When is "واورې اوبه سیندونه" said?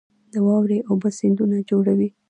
0.45-1.57